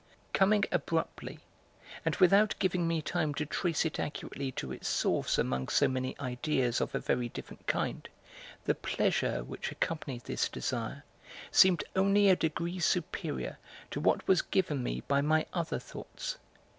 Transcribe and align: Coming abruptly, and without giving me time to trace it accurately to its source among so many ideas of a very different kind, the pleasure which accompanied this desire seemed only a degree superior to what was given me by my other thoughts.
Coming 0.33 0.63
abruptly, 0.71 1.41
and 2.03 2.15
without 2.15 2.55
giving 2.57 2.87
me 2.87 3.03
time 3.03 3.35
to 3.35 3.45
trace 3.45 3.85
it 3.85 3.99
accurately 3.99 4.51
to 4.53 4.71
its 4.71 4.87
source 4.87 5.37
among 5.37 5.67
so 5.67 5.87
many 5.87 6.19
ideas 6.19 6.81
of 6.81 6.95
a 6.95 6.99
very 6.99 7.29
different 7.29 7.67
kind, 7.67 8.09
the 8.65 8.73
pleasure 8.73 9.43
which 9.43 9.71
accompanied 9.71 10.23
this 10.23 10.49
desire 10.49 11.03
seemed 11.51 11.83
only 11.95 12.29
a 12.31 12.35
degree 12.35 12.79
superior 12.79 13.59
to 13.91 13.99
what 13.99 14.27
was 14.27 14.41
given 14.41 14.81
me 14.81 15.01
by 15.07 15.21
my 15.21 15.45
other 15.53 15.77
thoughts. 15.77 16.37